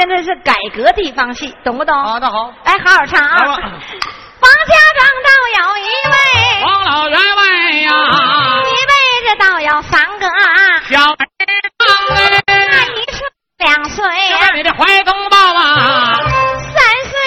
[0.00, 1.94] 现在是改革地方戏，懂不懂？
[2.02, 3.36] 好的好，来，好好唱啊！
[3.36, 6.16] 王家庄倒有一位，
[6.64, 7.44] 王老员外
[7.82, 7.90] 呀，
[8.64, 8.94] 一位
[9.28, 10.26] 这倒有三个，
[10.88, 11.16] 小儿
[11.86, 13.20] 郎哎，那一岁
[13.58, 14.02] 两岁
[14.40, 16.72] 在，你的怀中抱啊，三
[17.04, 17.20] 岁。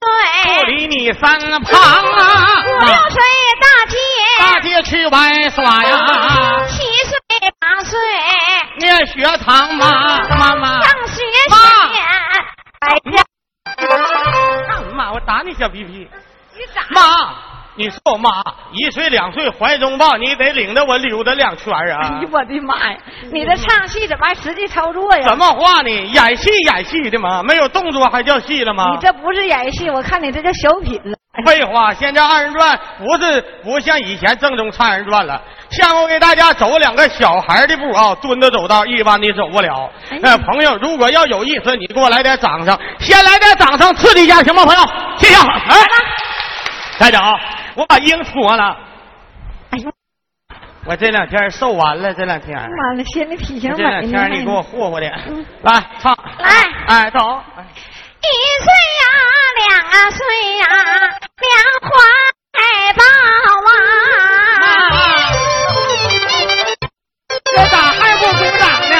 [0.00, 3.22] 不岁，离你身旁啊，五六岁
[3.60, 3.96] 大街，
[4.40, 7.16] 大街去玩耍呀，七岁
[7.60, 7.96] 八岁。
[8.78, 10.20] 念学堂嘛？
[10.38, 10.80] 妈妈，
[12.88, 13.22] 哎呀，
[14.66, 15.12] 干嘛？
[15.12, 16.08] 我打你小屁屁。
[16.56, 16.82] 你咋？
[16.88, 17.02] 妈，
[17.74, 18.30] 你说我妈
[18.72, 22.28] 一岁两岁怀中抱，你得领着我溜达两圈啊哎呦！
[22.32, 22.98] 我的妈呀！
[23.30, 25.28] 你这唱戏怎么还实际操作呀？
[25.28, 25.90] 什么话呢？
[25.90, 29.06] 演戏演戏的嘛，没有动作还叫戏了吗你？
[29.06, 31.16] 这不是演戏，我看你这叫小品了。
[31.46, 35.40] 废话，现在二人转不是不像以前正宗唱二人转了。
[35.70, 39.90] 下面我给大家走两个小孩的步啊，蹲着走道，一般的走不了。
[40.10, 44.80] 哎呃，朋友，如果要有意思，你给我来点掌声，先来点掌声刺激一下，行吗，朋友？
[45.18, 45.44] 谢谢啊。
[45.68, 45.76] 哎，
[46.98, 47.38] 台长，
[47.74, 48.76] 我把缨脱了。
[49.70, 49.92] 哎呦，
[50.86, 53.82] 我这两天瘦完了，这两天，妈了，显得体型这。
[53.82, 56.50] 两天你给我霍霍的，嗯来唱，来
[56.86, 57.18] 哎，走，
[58.20, 58.26] 一
[58.64, 59.04] 岁呀，
[59.68, 61.50] 两岁呀，两
[61.82, 61.88] 怀
[62.96, 63.02] 抱
[63.68, 63.70] 啊！
[67.44, 68.94] 这咋还不鼓掌呢？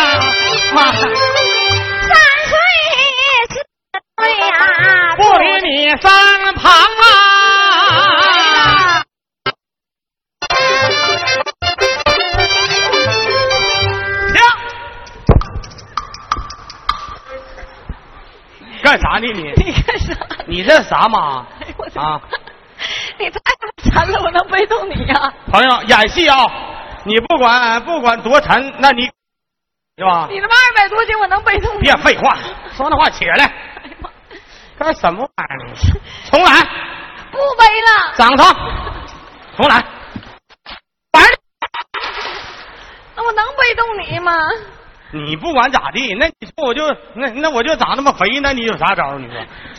[0.72, 1.00] 妈，三
[2.46, 2.50] 岁
[3.48, 3.52] 四
[4.16, 4.52] 岁呀，
[5.16, 6.00] 不离你身
[6.54, 7.04] 旁啊！
[14.32, 14.36] 停！
[18.82, 19.42] 干啥呢你？
[19.56, 20.14] 你干啥？
[20.46, 21.44] 你这啥妈
[21.78, 22.20] 我的啊？
[23.18, 23.40] 你太
[23.90, 25.32] 沉了，我能背动你呀？
[25.50, 26.46] 朋友，演戏啊，
[27.04, 29.02] 你不管不管多沉，那你
[29.96, 30.28] 是吧？
[30.30, 31.80] 你他妈二百多斤，我能背动你？
[31.80, 32.36] 别废话，
[32.76, 33.44] 说那话起来，
[33.82, 34.10] 哎呀妈！
[34.78, 35.74] 干什么玩意儿呢？
[36.30, 36.52] 重来，
[37.32, 38.46] 不背了，掌声，
[39.56, 39.76] 重来，
[41.12, 41.30] 玩儿
[43.16, 44.32] 那我能背动你吗？
[45.12, 49.18] 你不管咋地，那你说我就那那我就长那么肥，那你有啥招？
[49.18, 49.34] 你说，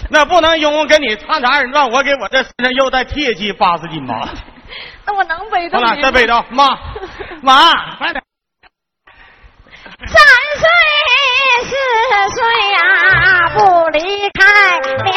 [0.09, 4.27] 那不能因为跟你唱啥二人转，我给我这身上又带铁骑八十斤吧？
[5.05, 6.01] 那我能背动重来，你？
[6.01, 6.25] 再背。
[6.27, 6.77] 着，妈，
[7.41, 8.23] 妈，快点。
[9.99, 10.17] 三
[10.55, 10.67] 岁
[11.63, 11.69] 四
[12.35, 15.13] 岁呀、不离开娘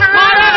[0.00, 0.53] 啊！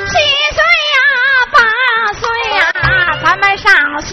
[0.06, 0.14] 七
[0.56, 0.60] 岁
[0.96, 1.00] 呀，
[1.52, 1.58] 八
[2.14, 2.22] 岁
[2.56, 2.60] 呀，
[3.24, 3.68] 咱们上
[4.02, 4.10] 学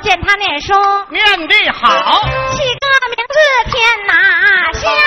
[0.00, 0.72] 见他念书，
[1.10, 1.88] 念得好，
[2.52, 3.36] 起个名字
[3.70, 4.12] 天哪
[4.72, 4.88] 下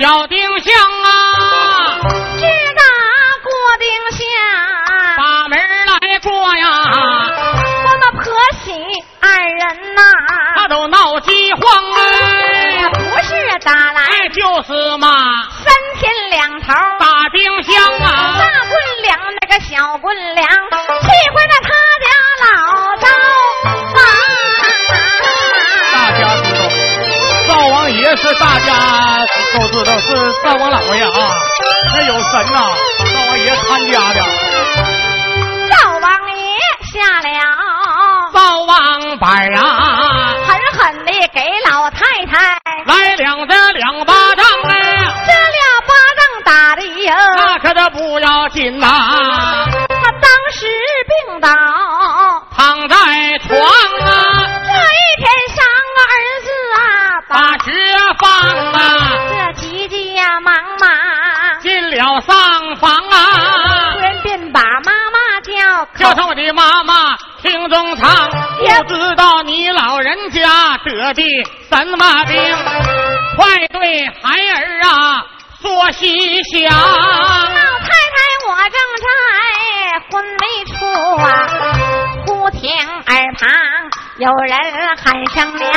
[0.00, 0.39] 小丁
[28.22, 29.24] 是大家
[29.54, 31.10] 都知道是灶王老爷啊，
[31.94, 32.60] 那有神呐、
[32.98, 34.20] 灶王爷看家的，
[35.70, 36.58] 灶王爷
[36.92, 37.30] 下了，
[38.32, 41.40] 灶王板啊，狠狠地给
[41.70, 44.70] 老太太来两这两巴掌哎，
[45.26, 48.86] 这俩巴掌打的呀，那可都不要紧呐、
[49.88, 50.66] 他当时
[51.26, 51.48] 病倒，
[67.70, 68.28] 中堂，
[68.82, 71.22] 不知道你老人家得的
[71.70, 72.56] 什么病，
[73.36, 75.24] 快对孩儿啊
[75.62, 76.68] 说细详。
[76.68, 76.74] 老
[77.78, 78.18] 太太，
[78.48, 79.06] 我正在
[80.10, 80.74] 昏迷处
[81.22, 81.24] 啊，
[82.26, 82.68] 忽听
[83.06, 83.48] 耳旁
[84.18, 84.52] 有人
[84.96, 85.70] 喊声娘，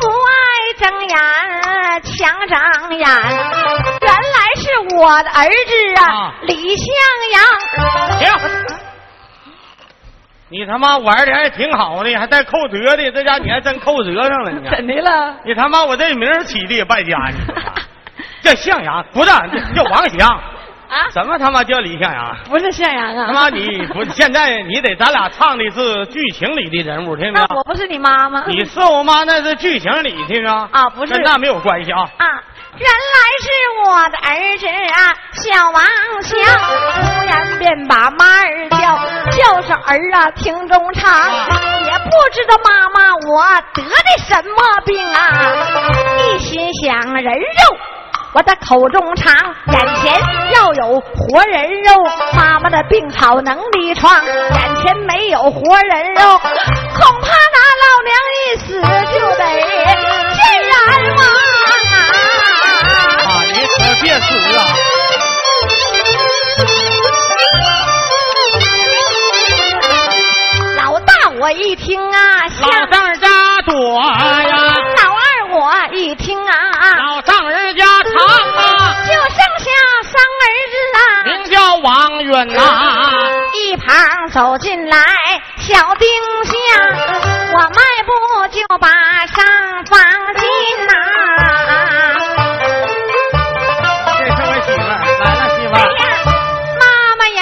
[0.00, 0.34] 不爱
[0.80, 1.16] 睁眼
[2.02, 2.52] 强睁
[2.98, 3.06] 眼，
[4.00, 4.64] 原来是
[4.96, 6.86] 我的儿子啊啊，李向
[7.32, 7.36] 阳。
[10.56, 10.62] 停！
[10.62, 14.76] 你他妈玩的还挺好的，还带扣折的，这家你还真扣折上了，你看。
[14.80, 15.36] 怎的了？
[15.44, 17.54] 你他妈我这名起的也败家，你说
[18.42, 19.30] 这向阳不是
[19.74, 20.40] 叫王祥，
[20.88, 22.36] 啊，什么他妈叫李向阳？
[22.48, 23.26] 不是向阳啊！
[23.26, 27.46] 他妈你不 现在你得咱俩唱的是剧情里的人物，听没有？
[27.48, 28.44] 那我不是你妈吗？
[28.46, 30.54] 你是我妈那是剧情里，听没有？
[30.70, 32.02] 啊不是跟那没有关系啊。
[32.18, 32.26] 啊，
[32.78, 33.48] 原来是
[33.84, 35.82] 我的儿子啊，小王
[36.22, 36.38] 祥，
[36.94, 38.78] 突然便把妈儿叫，
[39.36, 41.10] 叫上儿啊听中唱，
[41.84, 43.44] 也不知道妈妈我
[43.74, 45.52] 得的什么病啊，
[46.34, 47.76] 一心想人肉。
[48.36, 49.34] 我的口中尝，
[49.72, 50.12] 眼前
[50.52, 52.04] 要有活人肉，
[52.36, 60.76] 妈妈的病好能力床，眼前没有活人肉，恐怕那老娘一死就得见阎王
[61.16, 61.24] 啊！
[63.24, 64.60] 啊，你可别死啊！
[70.76, 73.28] 老大我一听啊，像老丈人家
[73.64, 74.75] 多呀，
[82.44, 84.98] 一旁走进来
[85.56, 86.06] 小丁
[86.44, 86.54] 香，
[87.54, 88.12] 我迈步
[88.48, 88.88] 就把
[89.26, 89.42] 上
[89.86, 89.98] 房
[90.34, 90.42] 进
[90.86, 90.92] 呐、
[94.18, 94.92] 这是我媳妇儿，
[95.24, 95.76] 来了媳妇儿，
[96.78, 96.84] 妈
[97.16, 97.40] 妈呀，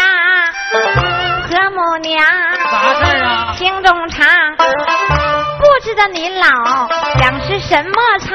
[1.50, 2.24] 和母娘，
[2.70, 3.28] 啥事儿啊？
[3.58, 4.24] 听中唱，
[4.56, 6.46] 不知道您老
[7.20, 8.32] 想吃什么菜，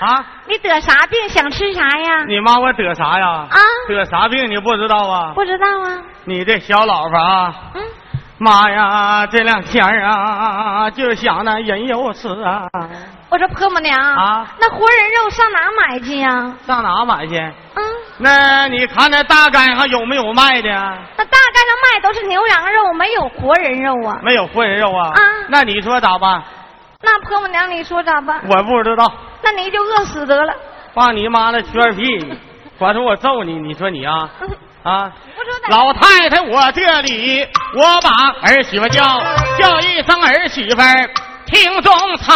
[0.00, 0.24] 啊？
[0.46, 1.28] 你得啥病？
[1.28, 2.24] 想吃啥呀？
[2.26, 3.28] 你妈我得啥呀？
[3.50, 3.58] 啊
[3.88, 5.32] 得啥病你不知道啊？
[5.34, 6.02] 不知道啊。
[6.24, 7.82] 你这小老婆啊，嗯，
[8.38, 12.66] 妈呀，这两天啊，就想那人肉吃啊，
[13.28, 16.52] 我说婆母娘啊那活人肉上哪买去呀？
[16.66, 17.36] 上哪买去？
[17.74, 17.82] 嗯，
[18.18, 20.68] 那你看那大街上有没有卖的？
[20.68, 24.18] 那大街上卖都是牛羊肉，没有活人肉啊。
[24.22, 25.08] 没有活人肉啊？
[25.14, 26.42] 啊那你说咋办？
[27.02, 28.40] 那婆母娘，你说咋办？
[28.48, 29.10] 我不知道。
[29.42, 30.54] 那你就饿死得了。
[30.94, 32.02] 放你妈那缺屁！
[32.78, 34.48] 管说我揍你，你说你啊嗯
[34.82, 35.12] 啊！
[35.68, 38.10] 老太太，我这里我把
[38.42, 39.22] 儿媳妇叫，
[39.58, 41.10] 叫一声儿媳妇儿，
[41.46, 42.34] 听中藏，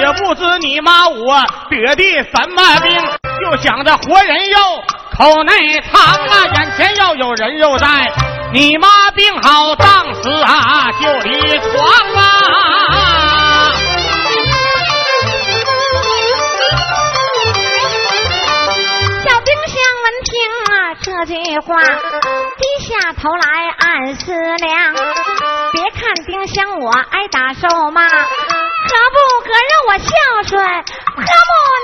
[0.00, 1.40] 也不知你妈我
[1.70, 3.00] 得的什么病，
[3.40, 4.58] 就想着活人肉
[5.16, 7.86] 口内藏啊，眼前要有人肉在，
[8.52, 11.84] 你妈病好当时啊就离床
[12.16, 12.99] 啊。
[21.26, 24.94] 这句话，低下头来暗思量。
[25.72, 30.08] 别看丁香我挨打受骂，可不可让我孝
[30.48, 30.62] 顺
[31.14, 31.24] 婆母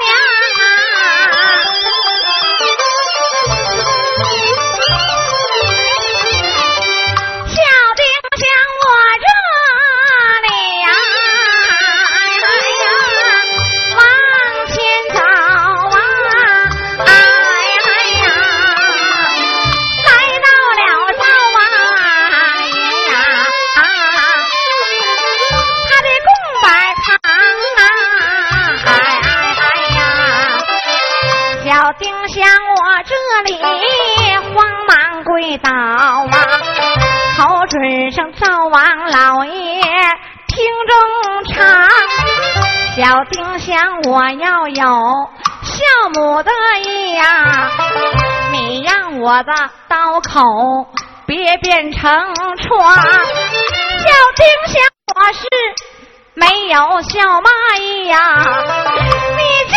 [0.02, 1.75] 娘
[44.08, 45.28] 我要有
[45.64, 46.50] 孝母的
[46.84, 47.72] 意呀，
[48.52, 49.52] 你让我的
[49.88, 50.40] 刀口
[51.26, 52.08] 别变成
[52.56, 52.94] 疮。
[52.94, 53.02] 小
[54.36, 54.80] 丁香
[55.16, 55.42] 我是
[56.34, 58.16] 没有孝妈意呀，
[59.36, 59.76] 你叫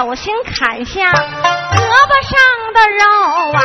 [0.00, 2.32] 有心砍下胳膊上
[2.72, 3.02] 的肉
[3.52, 3.60] 啊，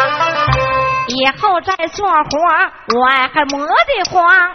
[1.07, 2.13] 以后再做活
[2.93, 4.51] 我还磨得慌。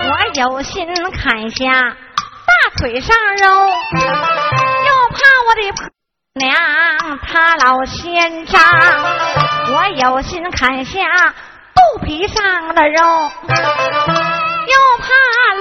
[0.00, 5.86] 我有心砍下大腿上肉，又怕我的婆
[6.36, 6.56] 娘
[7.18, 8.62] 她老嫌脏。
[9.70, 11.02] 我有心砍下
[11.74, 15.06] 肚皮上的肉，又怕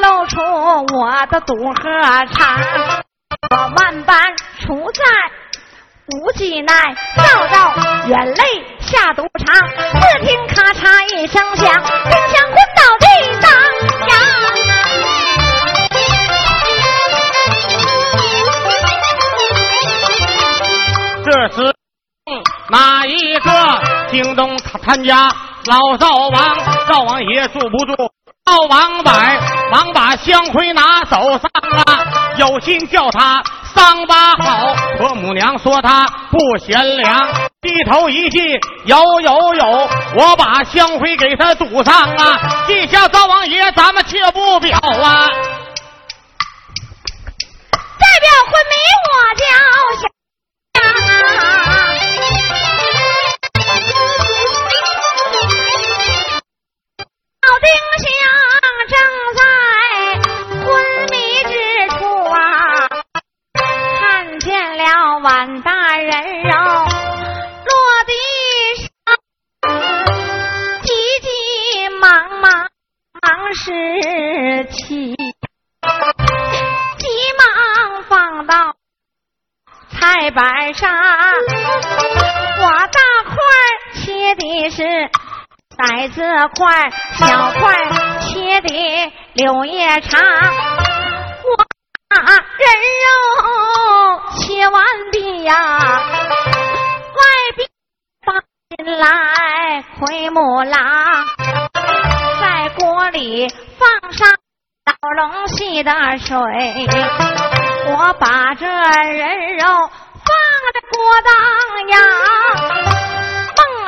[0.07, 3.03] 露出我的肚和肠。
[3.50, 5.04] 我万般处在
[6.08, 7.74] 无计奈，造造
[8.08, 8.44] 眼泪
[8.82, 9.56] 下赌场。
[9.70, 13.08] 只听咔嚓一声响，冰箱昏倒地
[13.42, 13.48] 当
[14.10, 14.12] 阳。
[21.24, 21.74] 这时，
[22.70, 23.50] 哪一个
[24.12, 25.32] 京东他他家
[25.66, 28.12] 老灶王，灶王爷住不住？
[28.48, 29.12] 赵王柏，
[29.72, 31.42] 忙把香灰拿手上
[31.86, 33.44] 啊，有心叫他
[33.75, 34.74] 桑巴好。
[34.98, 37.27] 婆母娘说他不贤良，
[37.62, 38.39] 低头一记，
[38.86, 42.39] 有有有，我把香灰给他堵上啊。
[42.66, 45.27] 地下灶王爷，咱们却不表啊。
[48.00, 48.30] 代表
[57.59, 57.67] 丁
[58.03, 58.07] 香
[58.87, 58.95] 正
[59.37, 59.39] 在
[60.63, 60.65] 昏
[61.09, 61.53] 迷之
[61.97, 61.97] 处
[62.31, 62.35] 啊
[63.53, 66.51] 看见了碗大人肉
[67.65, 67.73] 落
[68.05, 68.13] 地
[70.83, 72.69] 急急忙忙
[73.21, 75.15] 忙时起
[76.97, 78.75] 急忙放到
[79.89, 80.91] 菜板上
[82.59, 83.35] 我大块
[83.95, 84.83] 切的是
[85.77, 86.22] 骰子
[86.55, 87.86] 块，小块
[88.19, 90.19] 切的柳叶长。
[90.19, 91.55] 我
[92.10, 92.67] 把人
[93.03, 93.07] 肉
[94.38, 95.53] 切完毕呀，
[97.13, 97.22] 外
[97.55, 97.69] 边
[98.25, 98.41] 放
[98.75, 101.25] 进来奎木狼，
[102.41, 104.27] 在锅里放上
[104.86, 106.36] 老龙戏的水，
[107.88, 109.89] 我把这人肉。
[110.27, 110.36] 放
[110.74, 111.31] 在锅当
[111.88, 111.96] 呀，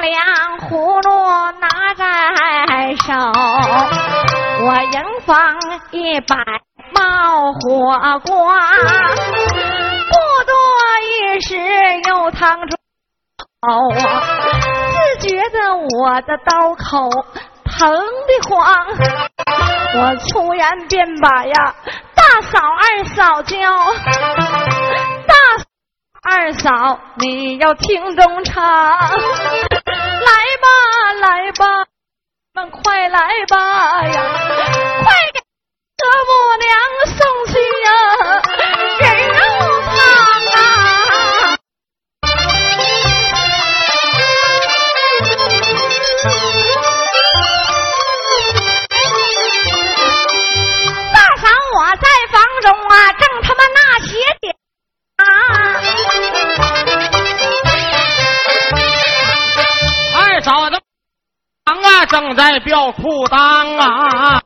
[0.02, 2.06] 两葫芦拿在
[2.96, 3.14] 手，
[4.66, 5.36] 我迎放
[5.92, 6.38] 一百
[6.94, 7.60] 冒火
[8.26, 8.58] 光，
[10.08, 10.14] 不
[10.46, 10.54] 多
[11.04, 11.58] 一时
[12.08, 12.78] 又烫出
[13.62, 13.68] 口，
[14.92, 17.10] 自觉得我的刀口
[17.66, 18.58] 疼的慌，
[19.96, 21.76] 我突然便把呀
[22.16, 23.58] 大嫂二嫂叫。
[26.32, 29.00] 二嫂，你要听中唱，来
[30.62, 30.68] 吧
[31.22, 31.66] 来吧，
[32.54, 34.14] 们快来吧呀，
[35.02, 35.40] 快给
[35.98, 36.32] 德母
[36.62, 36.70] 娘
[37.18, 37.18] 送
[37.48, 37.90] 去呀。
[39.00, 39.29] 人
[62.36, 64.42] 在吊裤裆啊！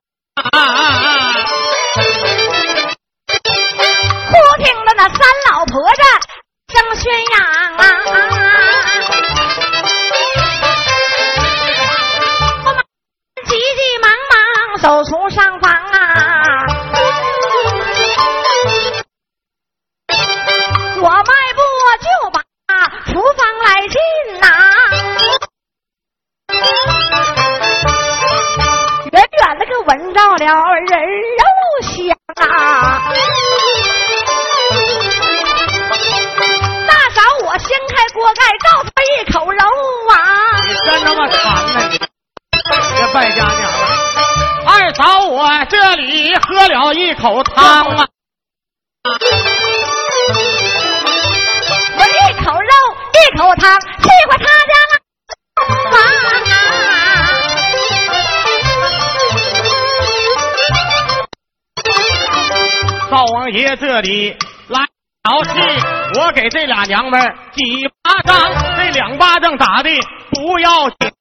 [63.49, 64.35] 爷这里
[64.67, 64.79] 来
[65.23, 65.49] 好气，
[66.19, 67.21] 我给这俩娘们
[67.53, 67.63] 几
[68.01, 68.39] 巴掌，
[68.77, 69.89] 这两巴掌打的
[70.31, 71.11] 不要紧，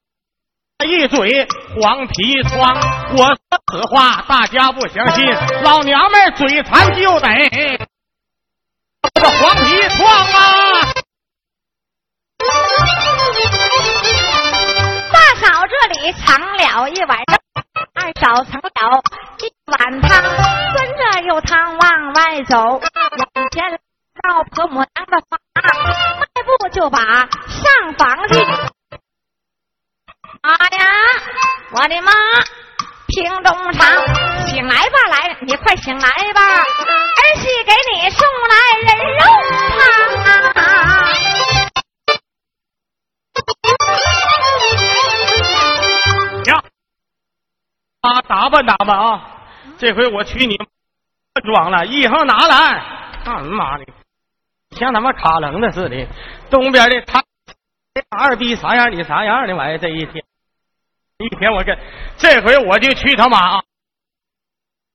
[0.86, 1.46] 一嘴
[1.80, 2.76] 黄皮疮。
[3.16, 3.36] 我说
[3.72, 5.24] 此话大家不相信，
[5.62, 7.28] 老娘们嘴馋就得
[9.14, 10.92] 这黄皮疮啊！
[15.12, 17.38] 大嫂这里藏了一晚上，
[17.94, 19.02] 二嫂盛了
[19.38, 22.80] 一碗汤，端着有汤往外走，往
[23.50, 23.80] 前
[24.22, 25.38] 到婆母娘的房。
[26.72, 28.34] 就把上房去。
[30.42, 30.86] 妈呀，
[31.72, 32.12] 我的妈！
[33.08, 33.86] 平东厂，
[34.46, 39.20] 醒来吧，来，你快醒来吧，儿媳给你送来人肉
[39.68, 39.78] 汤。
[40.54, 40.60] 啊，
[48.02, 49.28] 啊，打扮打扮啊！
[49.78, 50.56] 这回我娶你
[51.44, 52.82] 装了，衣裳拿来。
[53.24, 53.86] 干妈的，
[54.70, 56.06] 像他妈卡楞的似的。
[56.50, 57.22] 东边的他
[58.10, 59.78] 二逼啥样，你啥样的玩意儿？
[59.78, 60.24] 这一天，
[61.18, 61.78] 一天我跟
[62.16, 63.62] 这回我就去他妈啊，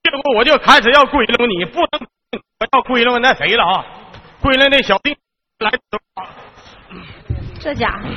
[0.03, 2.09] 这回我就开始要归拢你，不能
[2.59, 3.85] 我要归拢那谁了啊？
[4.41, 5.17] 归拢那小弟
[5.59, 5.71] 来。
[7.61, 8.09] 这家伙，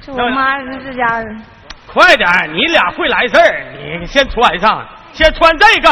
[0.00, 1.57] 这我妈这家伙。
[1.92, 5.88] 快点，你俩会来事儿，你先穿上，先穿这个。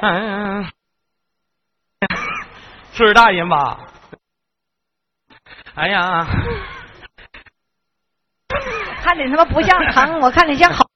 [0.00, 0.64] 嗯，
[2.92, 3.80] 岁数大人吧？
[5.74, 6.26] 哎呀，
[9.02, 10.86] 看你他妈不像疼，我看你像好。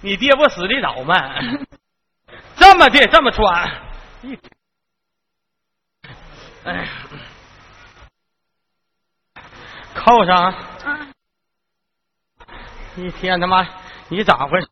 [0.00, 1.14] 你爹不死的早吗？
[2.56, 3.70] 这么的，这么穿，
[6.64, 6.88] 哎呀。
[9.98, 10.44] 扣上！
[10.44, 11.08] 啊。
[12.96, 13.66] 一天他妈，
[14.08, 14.68] 你咋回事？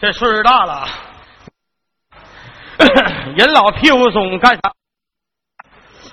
[0.00, 0.86] 这岁数大了，
[3.36, 4.72] 人老屁股松，干啥？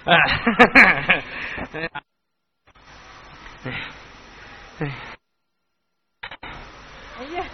[0.06, 0.16] 哎，
[1.74, 1.90] 哎，
[4.80, 4.92] 哎，
[7.20, 7.46] 哎呀！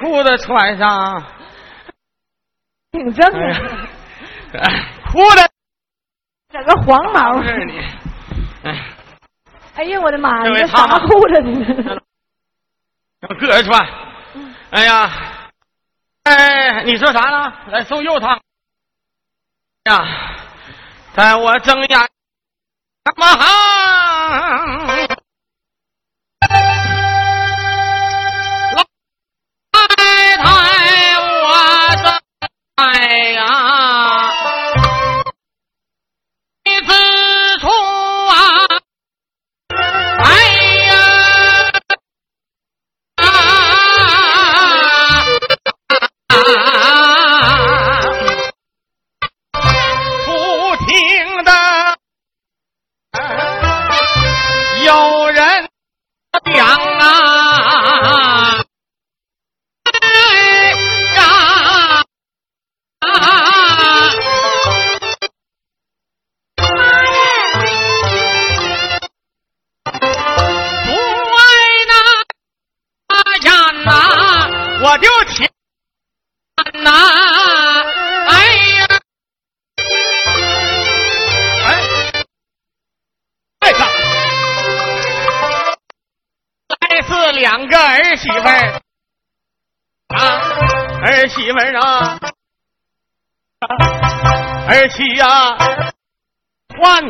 [0.00, 1.24] 裤子穿上，
[2.92, 3.54] 挺正的。
[5.10, 5.55] 裤子。
[6.66, 7.40] 整个黄毛
[8.64, 8.84] 哎，
[9.76, 11.96] 哎呀，我的妈呀，这啥裤子呢？
[13.20, 13.88] 让个人穿。
[14.70, 15.10] 哎呀，
[16.24, 17.52] 哎，你说啥呢？
[17.68, 18.40] 来送肉汤。
[19.84, 20.04] 呀，
[21.14, 21.88] 在我睁眼，
[23.04, 24.65] 干嘛好？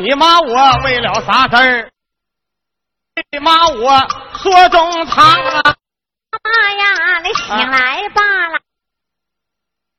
[0.07, 1.91] 你骂我为了啥事儿？
[3.29, 4.07] 你骂我
[4.41, 5.75] 说中藏啊！
[6.31, 8.57] 妈呀，你醒来罢了。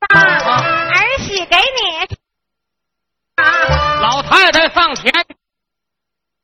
[0.09, 2.17] 儿媳给你。
[4.01, 5.13] 老太太上前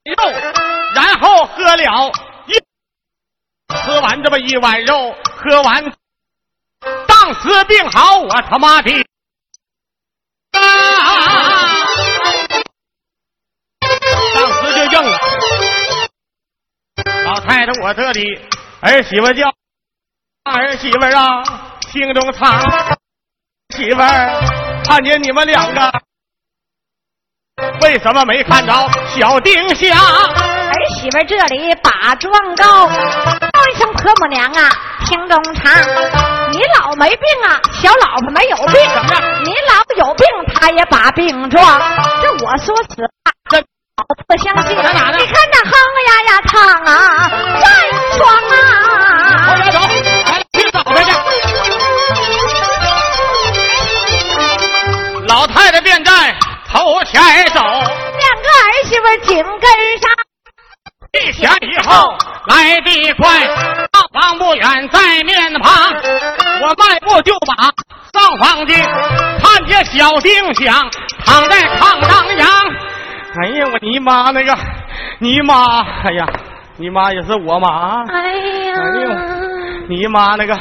[0.04, 0.14] 肉，
[0.94, 1.82] 然后喝了
[2.46, 2.62] 一
[3.74, 5.82] 喝完这么一碗肉，喝完
[7.08, 8.90] 当时病好，我他妈的。
[17.84, 18.40] 我这里
[18.80, 19.46] 儿媳妇叫
[20.44, 21.44] 儿媳妇啊，
[21.92, 22.58] 心中藏
[23.76, 25.92] 媳妇儿，看见你们两个，
[27.82, 28.72] 为什么没看着
[29.08, 29.94] 小丁香？
[29.98, 34.70] 儿媳妇这里把状告，叫一声婆母娘啊，
[35.04, 35.70] 听中唱，
[36.52, 39.44] 你老没病啊，小老婆没有病，怎么样？
[39.44, 41.62] 你老有病，她也把病状，
[42.22, 43.06] 这我说实
[43.50, 43.60] 话，
[43.96, 44.04] 真。
[44.26, 44.76] 不相信？
[44.76, 45.72] 你看那哼
[46.06, 46.52] 呀呀唱
[46.84, 46.88] 啊，
[47.60, 47.64] 站
[48.18, 48.54] 桩啊！
[49.46, 49.78] 后边走，
[50.30, 51.10] 来去找他去。
[55.28, 56.34] 老太太便在
[56.72, 57.22] 头前
[57.54, 57.82] 走，两
[58.42, 59.62] 个儿媳妇紧跟
[60.00, 60.10] 上。
[61.12, 65.72] 一前一后来得快，上房不远在面旁，
[66.60, 67.54] 我迈步就把
[68.12, 68.76] 上房进，
[69.40, 70.90] 看见小丁香
[71.24, 72.48] 躺在炕上养。
[73.36, 74.56] 哎呀，我你妈那个，
[75.18, 76.26] 你妈，哎呀，
[76.76, 78.04] 你妈也是我妈。
[78.12, 78.32] 哎
[78.68, 78.76] 呀，
[79.88, 80.56] 你妈那个，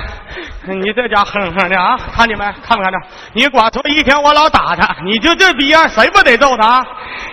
[0.65, 2.43] 你这家哼哼的啊，看见没？
[2.63, 2.99] 看没看着？
[3.33, 6.67] 你光说一天我老打他，你就这逼样，谁不得揍他？
[6.67, 6.86] 啊？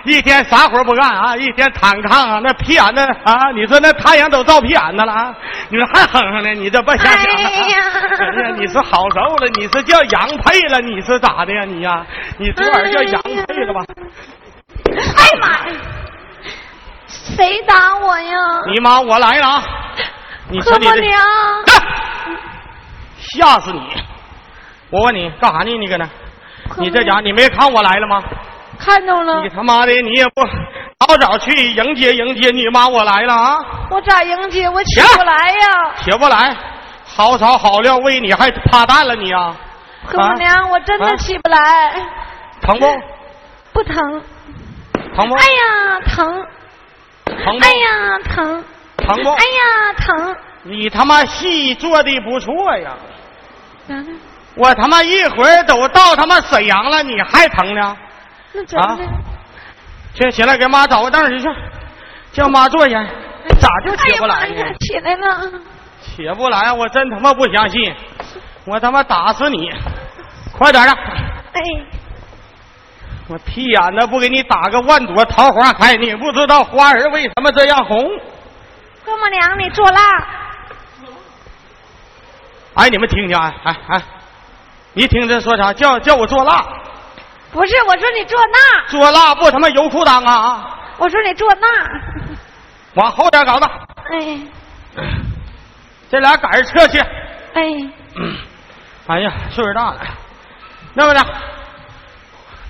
[0.03, 1.35] 一天啥活不干啊？
[1.35, 3.51] 一天躺炕啊，那屁眼子啊！
[3.55, 5.33] 你说那太阳都照屁眼子了啊？
[5.69, 6.53] 你说还哼哼呢？
[6.53, 7.19] 你这不想想啊？
[7.19, 11.65] 哎呀你是好受了，你是叫羊配了，你是咋的呀？
[11.65, 12.05] 你呀、
[12.37, 13.81] 你昨晚叫羊配了吧？
[13.89, 14.03] 哎
[14.95, 15.03] 呀
[15.41, 15.75] 妈呀！
[17.07, 18.37] 谁打我呀？
[18.67, 19.63] 你妈，我来了啊！
[20.49, 21.21] 你说你这何母娘，
[23.17, 23.79] 吓死你！
[24.89, 25.77] 我问你干啥呢？
[25.77, 26.07] 你搁那？
[26.77, 28.21] 你这家你没看我来了吗？
[28.79, 30.45] 看着了你，他妈的，你也不
[30.99, 33.57] 早早去迎接迎接你妈，我来了啊！
[33.89, 34.67] 我咋迎接？
[34.69, 35.93] 我起不来呀！
[36.03, 36.55] 起不来，
[37.05, 39.55] 好炒好料喂你还趴蛋了你啊？
[40.05, 41.93] 何母娘，我真的啊起不来，
[42.61, 42.85] 疼不？
[43.73, 44.21] 不疼。
[45.15, 45.35] 疼不？
[45.35, 46.45] 哎呀，疼！
[47.25, 47.65] 疼不？
[47.65, 48.63] 哎呀，疼！
[48.97, 49.29] 疼不？
[49.31, 50.35] 哎呀，疼！
[50.63, 52.91] 你他妈戏做的不错呀！
[53.87, 54.11] 咋的？
[54.55, 57.97] 我他妈一会儿都到他妈沈阳了，你还疼呢？
[58.53, 59.03] 那怎么的？
[60.13, 61.47] 去起来给妈找个凳儿去去，
[62.33, 63.05] 叫妈坐下。
[63.59, 65.51] 咋就起不来呢起来了！
[66.01, 67.95] 起不来，我真他妈不相信，
[68.65, 69.69] 我他妈打死你！
[70.51, 71.61] 快点的，哎，
[73.27, 77.97] 我屁眼子不给你打个万朵桃花开，你不知道花儿为什么这样红？
[79.05, 80.01] 何母娘，你做辣。
[82.73, 84.01] 哎，你们听听，哎哎哎，
[84.93, 85.73] 你听这说啥？
[85.73, 86.61] 叫叫我做蜡，
[87.51, 90.77] 不是，我说你做那，做蜡不他妈油裤裆啊！
[90.97, 91.67] 我说你做那。
[92.95, 93.65] 往后点搞子，
[94.13, 94.39] 哎
[96.09, 96.99] 这俩赶着撤去。
[96.99, 97.61] 哎，
[98.17, 98.37] 嗯，
[99.07, 99.99] 哎呀，岁数大了，
[100.93, 101.25] 那么的，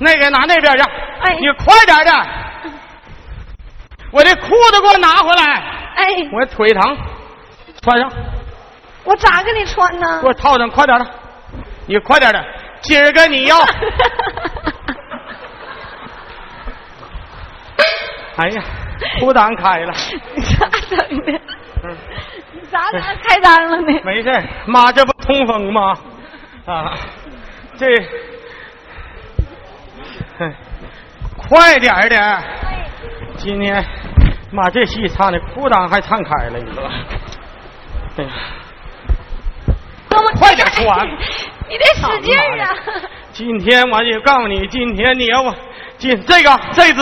[0.03, 0.81] 那个拿那边去，
[1.21, 2.11] 哎你快点的，
[4.11, 5.43] 我这裤子给我拿回来，
[5.95, 6.97] 哎，我腿疼，
[7.83, 8.11] 穿上，
[9.03, 10.27] 我咋给你穿呢给？
[10.27, 11.05] 我套上，快点的，
[11.85, 12.43] 你快点的，
[12.81, 13.59] 今儿个你要，
[18.37, 18.63] 哎呀，
[19.19, 19.93] 裤裆开了，
[20.35, 21.31] 你咋整的？
[21.83, 21.95] 嗯，
[22.53, 23.99] 你咋咋开裆了呢？
[24.03, 25.95] 没事妈这不通风吗？
[26.65, 26.93] 啊，
[27.77, 27.85] 这，
[30.41, 30.54] 哼
[31.38, 32.43] 快点儿的。
[33.38, 33.84] 今天，
[34.51, 36.91] 妈这戏唱的裤裆还唱开了，你知道吧？
[38.17, 38.30] 哎呀，
[40.38, 41.08] 快点穿
[41.69, 42.75] 你得使劲儿啊！
[43.32, 45.56] 今天我就告诉你，今天你要我
[45.97, 47.01] 今这个这只，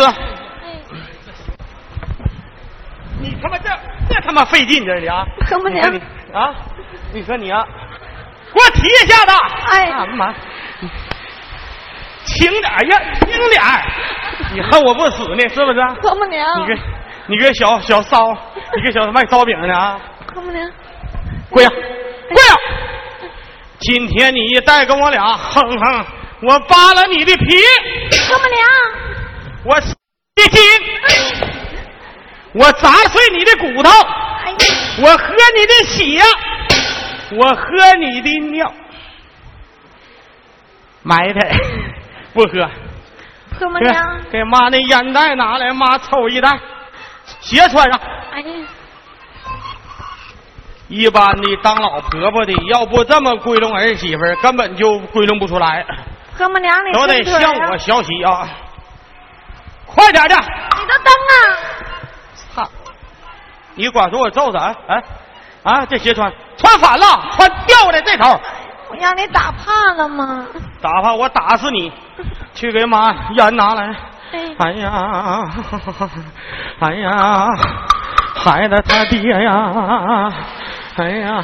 [3.19, 3.69] 你他妈这
[4.07, 5.25] 这他妈费劲这的啊！
[5.47, 5.99] 何母娘你
[6.33, 6.53] 啊，
[7.11, 7.65] 你说你啊，
[8.53, 9.31] 给我提一下子！
[9.71, 10.33] 哎呀妈，
[12.35, 13.83] 轻点儿呀，轻点儿！
[14.53, 15.79] 你恨我不死呢，是不是？
[16.01, 16.81] 何母娘，你个
[17.27, 18.35] 你个小小骚，
[18.75, 19.99] 你个小卖烧饼的啊！
[20.33, 20.71] 何母娘，
[21.49, 22.55] 跪下，跪下！
[23.79, 26.05] 今天你再跟我俩哼哼，
[26.41, 27.57] 我扒了你的皮，
[28.27, 28.59] 何母娘，
[29.65, 29.95] 我撕
[30.35, 30.61] 你筋，
[32.53, 33.89] 我砸碎你的骨头，
[35.01, 36.21] 我喝你的血，
[37.37, 38.73] 我喝你的尿，
[41.03, 41.55] 埋汰，
[42.33, 42.49] 不喝。
[42.51, 46.49] 给何母娘，给妈那烟袋拿来，妈抽一袋，
[47.41, 47.99] 鞋穿上。
[48.31, 48.47] 哎呀，
[50.87, 55.85] 一般的当老婆婆的，要不这么归拢儿媳妇儿，根本就归拢不出来，
[56.37, 58.47] 何母娘，你都得伸腿像啊我学习啊！
[59.85, 61.35] 快点的，你都蹬啊！
[62.55, 62.71] 操！
[63.75, 65.03] 你管说我揍他，哎
[65.63, 68.39] 啊，这鞋穿穿反了，穿掉的这头，
[68.89, 70.45] 我让你打怕了吗？
[70.81, 71.91] 打怕我打死你！
[72.53, 73.95] 去给妈烟拿来。
[74.31, 75.43] 哎，哎呀，
[76.79, 77.47] 哎呀，
[78.35, 80.31] 孩子他爹呀，
[80.97, 81.43] 哎呀，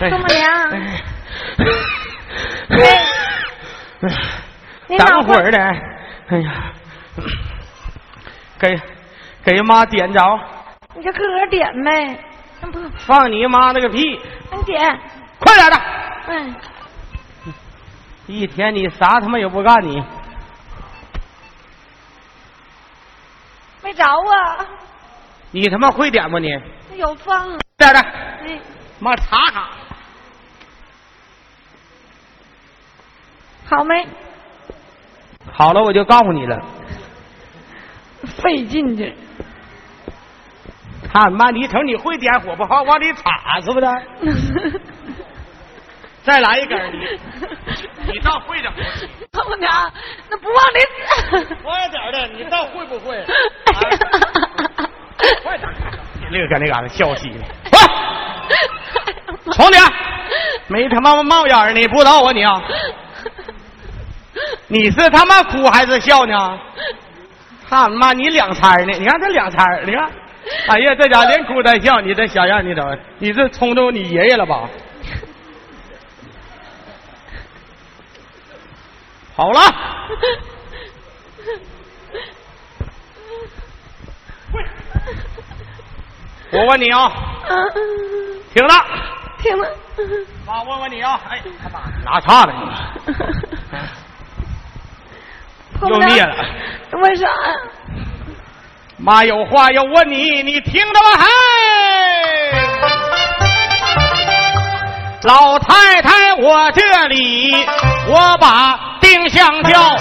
[0.00, 0.10] 哎。
[0.10, 1.02] 何母娘，哎。
[2.70, 4.10] 哎。
[4.86, 5.58] 你脑瓜等会儿的，
[6.28, 6.52] 哎呀，
[8.58, 8.78] 给
[9.44, 10.20] 给妈点着，
[10.94, 12.18] 你就自个点呗，
[12.70, 14.20] 不，放你妈那个屁，
[14.52, 15.00] 你点，
[15.44, 15.76] 快点的！
[16.26, 16.54] 哎，
[18.26, 20.02] 一天你啥他妈也不干你，
[23.82, 24.66] 没着啊，
[25.50, 26.48] 你他妈会点不你？
[26.96, 28.58] 有风啊，点的，哎，
[28.98, 29.68] 妈查查。
[33.66, 34.06] 好没？
[35.52, 36.64] 好了，我就告诉你了，
[38.42, 39.14] 费劲去。
[41.12, 44.80] 看妈你瞅你会点火不好往里插是不是？
[46.24, 46.98] 再来一根儿你，
[48.12, 49.06] 你倒会点火气。
[49.32, 49.70] 何母娘，
[50.30, 53.22] 那不往里，快点的，你倒会不会？
[55.42, 55.68] 快点！
[56.18, 57.44] 你乐搁那嘎达笑嘻呢。
[57.70, 57.78] 快，
[59.52, 59.82] 重点！
[60.66, 62.62] 没他妈冒烟儿你不知道啊你啊？
[64.68, 66.58] 你是他妈哭还是笑呢？
[67.68, 68.92] 他妈你两掺儿呢？
[68.98, 70.10] 你看这两掺儿，你看，
[70.68, 72.96] 哎呀，这家连哭带笑，你这小样，你怎么？
[73.18, 74.66] 你是冲着你爷爷了吧？
[79.36, 79.60] 好了，
[86.52, 87.12] 我问你啊，
[88.52, 88.74] 听了，
[89.38, 89.68] 听了，
[90.46, 92.52] 妈问问你啊，哎，他妈 拿岔了
[95.80, 96.36] 你，又灭了。
[97.02, 97.32] 为啥呀？
[98.96, 101.26] 妈有话要问你，你听着吧，嘿！
[105.24, 107.52] 老太太，我这里
[108.06, 108.78] 我把
[109.14, 109.96] 丁香叫，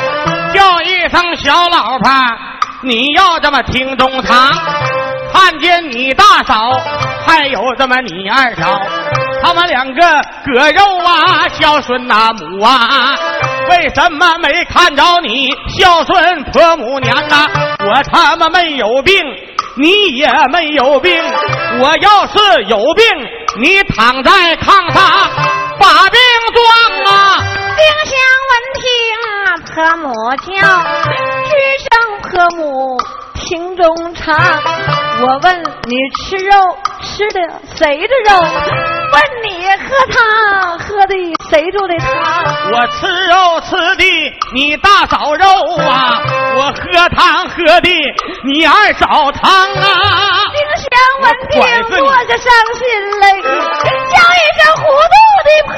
[0.55, 2.11] 叫一声小老婆，
[2.81, 4.51] 你要这么听中堂。
[5.31, 6.81] 看见你大嫂，
[7.23, 8.81] 还有这么你二嫂，
[9.43, 10.01] 他们两个
[10.43, 13.15] 割肉啊，孝顺那母啊，
[13.69, 17.47] 为什么没看着你孝顺婆母娘啊？
[17.85, 19.15] 我他妈没有病，
[19.77, 21.23] 你也没有病。
[21.77, 23.05] 我要是有病，
[23.59, 25.03] 你躺在炕上
[25.79, 26.19] 把病
[26.55, 27.43] 装啊！
[27.75, 28.13] 丁香
[28.49, 28.83] 闻听
[29.73, 30.51] 婆母叫，
[31.49, 31.89] 只声
[32.21, 32.97] 婆母
[33.33, 34.33] 听中茶。
[35.21, 37.41] 我问你吃肉吃的
[37.75, 38.39] 谁的肉？
[38.39, 41.15] 问你喝汤喝的
[41.49, 42.71] 谁做的汤？
[42.71, 44.03] 我吃肉吃的
[44.53, 45.45] 你大嫂肉
[45.89, 46.21] 啊，
[46.55, 47.89] 我喝汤喝的
[48.43, 50.41] 你二嫂汤啊。
[50.53, 50.85] 丁香
[51.21, 52.45] 闻听落下伤
[52.77, 52.85] 心
[53.21, 55.73] 泪， 叫一声糊涂的婆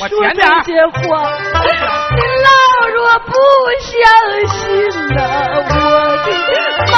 [0.00, 1.22] 我甜点儿这些话，
[1.62, 3.32] 你老若不
[3.80, 3.92] 相
[4.48, 4.54] 信
[5.14, 5.18] 呐、
[5.70, 5.72] 我
[6.24, 6.28] 的
[6.92, 6.94] 妈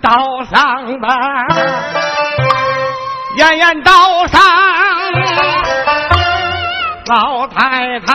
[0.00, 1.08] 道上吧，
[3.36, 4.40] 眼眼道上，
[7.06, 8.14] 老太太，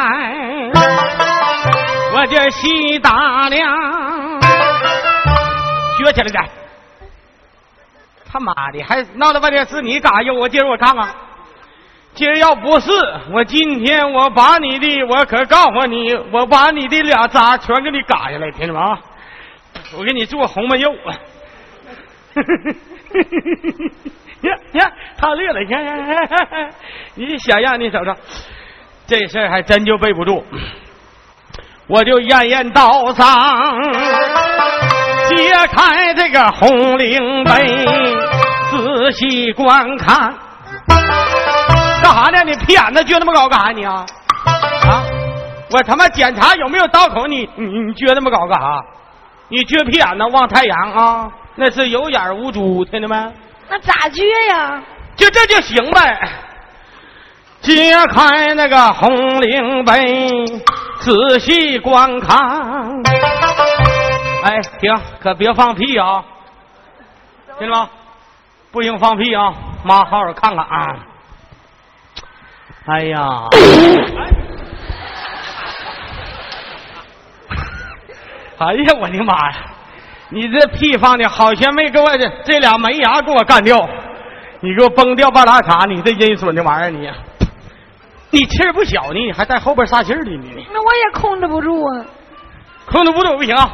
[2.14, 4.42] 我这喜大娘，
[5.98, 6.44] 学起来点。
[8.32, 11.08] 他妈的，还闹了半天是你嘎悠，我今儿我看看，
[12.16, 12.90] 今儿要不是
[13.34, 18.98] 我今天我把你的，我可告诉你，我把你的俩渣全给你嘎下来，听着吗？
[19.98, 20.96] 我给你做红焖肉。
[24.42, 25.86] 呀呀，他乐了，你看，
[27.16, 28.16] 你想样，你瞅瞅，
[29.06, 30.42] 这事儿还真就背不住。
[31.88, 33.28] 我就验验道上，
[35.28, 37.86] 揭开这个红领杯，
[38.72, 40.34] 仔细观看。
[42.06, 42.44] 干啥呢？
[42.44, 44.06] 你屁眼子撅那么高干啥你啊？
[44.88, 45.04] 啊！
[45.72, 48.80] 我他妈检查有没有刀口，你你你撅那么高干啥？
[49.48, 51.28] 你撅屁眼子望太阳啊？
[51.56, 53.16] 那是有眼无珠，听见没？
[53.68, 54.80] 那咋撅呀？
[55.16, 56.30] 就这就行呗。
[57.62, 60.46] 揭开那个红领杯，
[61.00, 62.38] 仔细观看。
[64.44, 66.24] 哎，停，可别放屁啊！
[67.58, 67.90] 听着吗？
[68.72, 69.52] 不行，放屁啊！
[69.84, 70.96] 妈，好好看看啊！
[72.88, 73.20] 哎呀！
[78.58, 79.56] 哎呀，我的妈呀！
[80.30, 83.78] 你这屁放的好像没给我这这俩门牙给我干掉，
[84.60, 87.10] 你给我崩掉半拉碴，你这阴损的玩意儿你，
[88.32, 90.68] 你气儿不小呢，你还在后边撒气儿呢你。
[90.72, 92.06] 那我也控制不住啊，
[92.86, 93.70] 控制不住不行啊，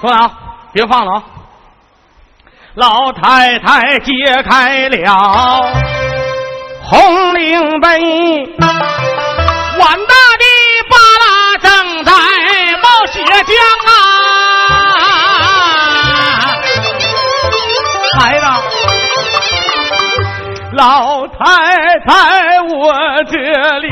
[0.00, 0.30] 说啊，
[0.72, 1.24] 别放了啊。
[2.74, 4.12] 老太太揭
[4.48, 4.96] 开了
[6.86, 7.88] 红领杯，
[8.58, 8.68] 碗
[10.06, 10.44] 大的
[10.90, 11.24] 巴拉
[11.62, 12.12] 正在
[12.82, 13.50] 冒血浆
[13.86, 13.90] 啊。
[18.18, 18.44] 孩子
[20.74, 21.34] 老太
[22.06, 22.12] 太，
[22.60, 22.92] 我
[23.30, 23.32] 这
[23.78, 23.88] 里，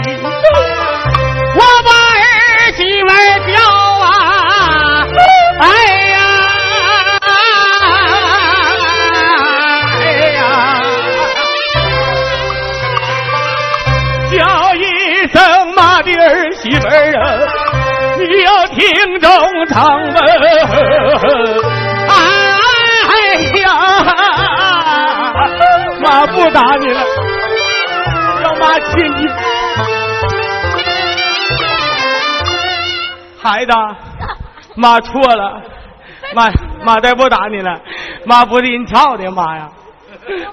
[1.55, 2.23] 我把儿
[2.77, 3.09] 媳妇
[3.51, 3.55] 叫
[4.05, 4.07] 啊，
[5.61, 5.65] 哎
[18.93, 19.31] 你要听中
[19.69, 20.15] 唱闻，
[23.09, 23.15] 哎
[23.61, 23.69] 呀。
[26.03, 27.01] 妈不打你了，
[28.43, 29.27] 让妈亲你。
[33.43, 33.73] 孩子，
[34.77, 35.63] 妈错了，
[36.35, 36.51] 妈
[36.85, 37.81] 妈再不打你了，
[38.27, 39.71] 妈不是人操的，妈呀，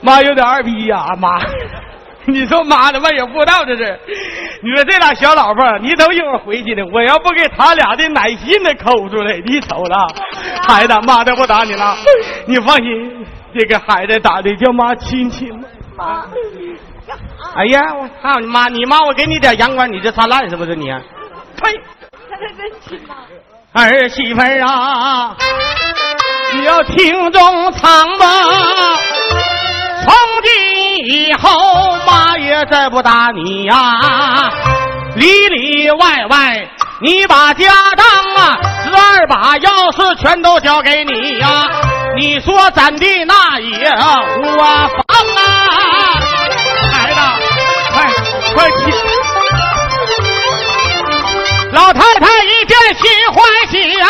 [0.02, 1.42] 妈有点二逼呀，妈。
[2.34, 4.00] 你说妈的妈也不知道这是，
[4.62, 10.08] 你说这俩小老婆，你等一会儿回去呢，我要不给他俩的奶心子抠出来，你瞅了，
[10.68, 11.96] 孩子，妈都不打你了，
[12.46, 13.26] 你放心。
[13.52, 15.50] 这个孩子打的叫妈亲亲
[15.98, 16.24] 妈，
[17.56, 18.70] 哎呀，我操你妈！
[18.70, 20.86] 你妈我给你点阳光，你这擦烂是不是你？
[21.58, 21.74] 呸！
[23.74, 25.36] 儿媳妇儿啊，
[26.54, 28.26] 你要听中藏吧。
[30.04, 30.14] 从
[30.44, 30.69] 今
[31.06, 31.50] 以后
[32.06, 34.52] 妈也再不打你呀。
[35.16, 36.68] 里里外外
[37.02, 41.68] 你把家当啊十二把钥匙全都交给你呀。
[42.16, 43.90] 你说咱的那也
[44.40, 46.20] 无房放啊。
[46.92, 47.20] 孩子
[47.94, 48.12] 快
[48.54, 49.20] 快起。
[51.72, 54.08] 老太太一见心欢喜啊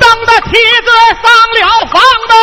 [0.00, 0.90] 蹬的梯子
[1.22, 2.34] 上了房的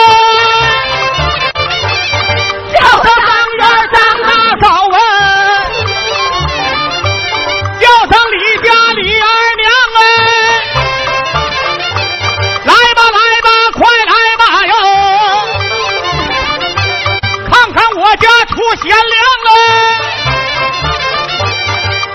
[18.88, 19.50] 天亮了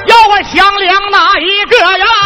[0.07, 2.22] 要问降良哪一个呀。